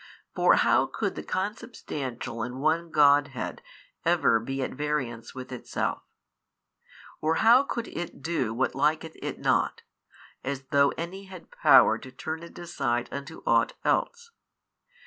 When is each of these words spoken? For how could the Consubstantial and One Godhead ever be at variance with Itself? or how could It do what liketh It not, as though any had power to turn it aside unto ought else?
For 0.33 0.55
how 0.55 0.87
could 0.87 1.13
the 1.13 1.21
Consubstantial 1.21 2.41
and 2.41 2.59
One 2.59 2.89
Godhead 2.89 3.61
ever 4.03 4.39
be 4.39 4.63
at 4.63 4.71
variance 4.71 5.35
with 5.35 5.51
Itself? 5.51 6.01
or 7.21 7.35
how 7.35 7.61
could 7.61 7.87
It 7.87 8.23
do 8.23 8.51
what 8.51 8.73
liketh 8.73 9.15
It 9.21 9.37
not, 9.37 9.83
as 10.43 10.63
though 10.71 10.89
any 10.97 11.25
had 11.25 11.51
power 11.51 11.99
to 11.99 12.11
turn 12.11 12.41
it 12.41 12.57
aside 12.57 13.09
unto 13.11 13.43
ought 13.45 13.73
else? 13.85 14.31